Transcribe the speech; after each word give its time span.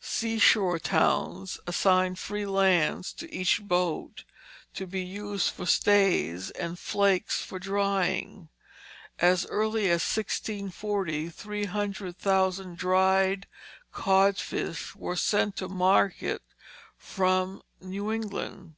Seashore 0.00 0.80
towns 0.80 1.60
assigned 1.64 2.18
free 2.18 2.44
lands 2.44 3.12
to 3.12 3.32
each 3.32 3.62
boat 3.62 4.24
to 4.74 4.84
be 4.84 5.00
used 5.00 5.52
for 5.52 5.64
stays 5.64 6.50
and 6.50 6.76
flakes 6.76 7.40
for 7.44 7.60
drying. 7.60 8.48
As 9.20 9.46
early 9.46 9.84
as 9.84 10.02
1640 10.02 11.28
three 11.30 11.66
hundred 11.66 12.18
thousand 12.18 12.78
dried 12.78 13.46
codfish 13.92 14.96
were 14.96 15.14
sent 15.14 15.54
to 15.58 15.68
market 15.68 16.42
from 16.96 17.62
New 17.80 18.10
England. 18.10 18.74